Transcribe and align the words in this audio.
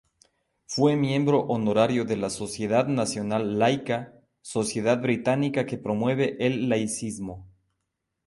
Fue 0.65 0.95
miembro 0.95 1.41
honorario 1.41 2.05
de 2.05 2.17
la 2.17 2.31
Sociedad 2.31 2.87
Nacional 2.87 3.59
Laica, 3.59 4.19
sociedad 4.41 4.99
británica 4.99 5.67
que 5.67 5.77
promueve 5.77 6.37
el 6.43 6.69
laicismo. 6.69 7.45